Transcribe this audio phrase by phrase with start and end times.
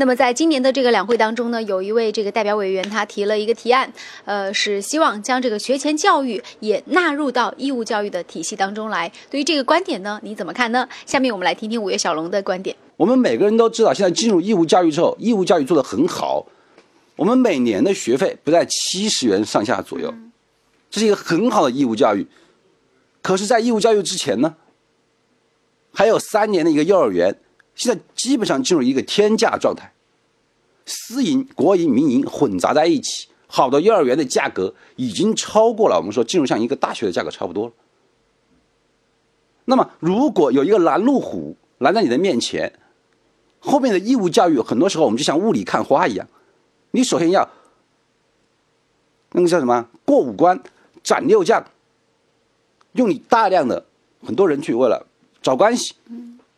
[0.00, 3.92] 那么在今年的这个两会当中呢，有一位这个代表委员他提了一个提案，
[4.24, 9.12] 呃，是希望将这个学前教育也纳入到义务教育的体系当中来。
[9.28, 10.88] 对于这个观点呢，你怎么看呢？
[11.04, 12.74] 下面我们来听听五月小龙的观点。
[12.96, 16.46] 我们每个人都知道，现在进入义务教育之后，义务教育做得很好，
[17.16, 20.14] 我们每年的学费不在七十元上下左右，
[20.90, 22.26] 这是一个很好的义务教育。
[23.20, 24.54] 可是，在义务教育之前呢，
[25.92, 27.36] 还有三年的一个幼儿园。
[27.74, 29.92] 现在基本上进入一个天价状态，
[30.86, 37.72] 私营、国营、民营混杂在一起，好的幼儿园的价格已经超过了我们说进入像一个大学的价格差不多了。
[39.64, 42.72] 那么，如果有一个拦路虎拦在你的面前，
[43.60, 46.26] 后面的义务教育很多时候我们就像雾里看花一样，
[46.90, 47.48] 你首先要
[49.32, 50.60] 那个叫什么过五关
[51.02, 51.64] 斩六将，
[52.92, 53.86] 用你大量的
[54.24, 55.06] 很多人去为了
[55.40, 55.94] 找关系。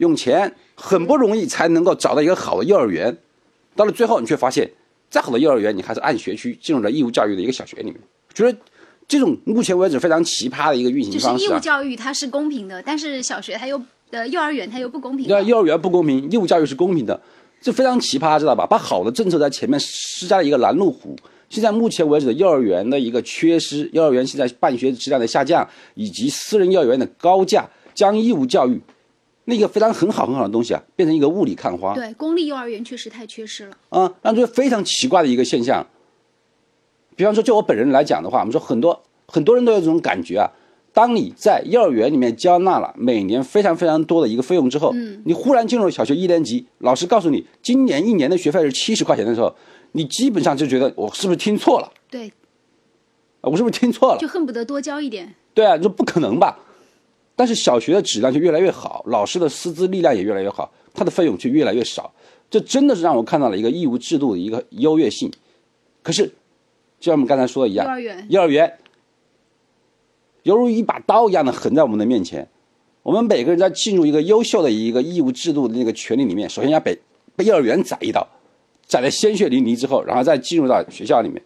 [0.03, 3.17] 用钱很不容易才能够找到一个好的幼儿园，
[3.77, 4.69] 到了最后你却发现，
[5.09, 7.95] 再好的幼儿园你还是按学区进入了义务教育的一个小学里面。
[8.35, 8.59] 觉得
[9.07, 11.45] 这种目前为止非常奇葩的一个运行方式。
[11.45, 15.29] 就是义务教育它是公平的，但是小学它又呃幼儿园它又不公平。
[15.29, 17.23] 对，幼儿园不公平，义务教育是公平的，
[17.61, 18.67] 这非常奇葩，知道吧？
[18.67, 21.15] 把好的政策在前面施加了一个拦路虎。
[21.49, 28.81] 现在目前为止的幼儿园的一个缺失，幼儿园现在办学质量的下降，以及私人幼儿园的高价，将义务教育。
[29.45, 31.95] 那个非常很好很好的东西啊，变成一个雾里看花。
[31.95, 33.77] 对，公立幼儿园确实太缺失了。
[33.89, 35.87] 啊，让这非常奇怪的一个现象。
[37.17, 40.51] 比方说，就我本人来讲的话，我们说很多很多人都有这种感觉啊。
[40.95, 49.55] 当你在幼儿园里面交纳了每年非常非常多的一个费用之后，嗯，你忽然进入小学一年级，老师告诉你今年一年的学费是七十块钱的时候，
[49.93, 51.91] 你基本上就觉得我是不是听错了？
[52.11, 52.29] 对，
[53.41, 54.19] 啊，我是不是听错了？
[54.21, 55.35] 就恨不得多交一点。
[55.55, 56.59] 对啊，你说不可能吧？
[57.43, 62.15] 但是小学的质量就越来越好，老师的师资力量也越来越好，他的费用却越来越少，
[62.49, 65.29] 这真的是让我看到了一个义务制度的一个优越性。
[66.05, 66.25] 可是，
[67.01, 68.79] 就像我们刚才说的一样，幼儿园，幼儿园
[70.45, 72.47] 犹如一把刀一样的横在我们的面前。
[73.03, 76.97] 我们每个人在进入一个优秀的一个义务制度的那个权利里面，首先要被
[77.35, 78.25] 被幼儿园宰一刀，
[78.87, 81.43] 宰的鲜血淋漓之后，然后再进入到学校里面。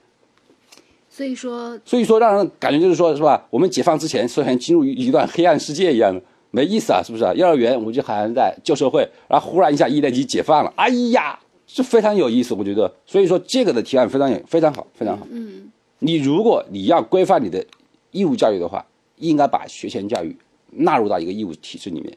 [1.17, 3.43] 所以说，所以说，让人感觉就是说，是吧？
[3.49, 7.33] 我们解放之前，虽然进入一段黑暗世界一样的，没意思啊，是不是啊？
[7.33, 12.93] 幼儿园我们就好像在旧社会，然后忽然一下一年级解放了，哎呀，是非常有意思，我觉得。
[13.07, 15.27] 所以说，这个的提案非常有非常好，非常好。
[15.31, 17.65] 嗯，你如果你要规范你的
[18.11, 18.85] 义务教育的话，
[19.17, 20.37] 应该把学前教育
[20.73, 22.13] 纳入到一个义务体制里面。